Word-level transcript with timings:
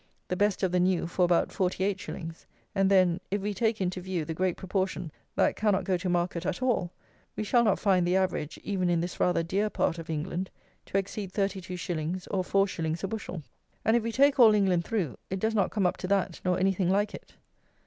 The 0.29 0.35
best 0.35 0.63
of 0.63 0.71
the 0.71 0.79
new 0.79 1.05
for 1.05 1.25
about 1.25 1.49
48_s._, 1.49 2.45
and 2.73 2.89
then, 2.89 3.19
if 3.29 3.39
we 3.39 3.53
take 3.53 3.79
into 3.79 4.01
view 4.01 4.25
the 4.25 4.33
great 4.33 4.57
proportion 4.57 5.11
that 5.35 5.55
cannot 5.55 5.83
go 5.83 5.95
to 5.97 6.09
market 6.09 6.43
at 6.43 6.59
all, 6.59 6.89
we 7.35 7.43
shall 7.43 7.63
not 7.63 7.77
find 7.77 8.07
the 8.07 8.15
average, 8.15 8.59
even 8.63 8.89
in 8.89 8.99
this 8.99 9.19
rather 9.19 9.43
dear 9.43 9.69
part 9.69 9.99
of 9.99 10.09
England, 10.09 10.49
to 10.87 10.97
exceed 10.97 11.31
32_s._, 11.33 12.27
or 12.31 12.41
4_s._ 12.41 13.03
a 13.03 13.07
bushel. 13.07 13.43
And 13.85 13.95
if 13.95 14.01
we 14.01 14.11
take 14.11 14.39
all 14.39 14.55
England 14.55 14.85
through, 14.85 15.19
it 15.29 15.39
does 15.39 15.53
not 15.53 15.69
come 15.69 15.85
up 15.85 15.97
to 15.97 16.07
that, 16.07 16.41
nor 16.43 16.57
anything 16.59 16.89
like 16.89 17.13
it. 17.13 17.35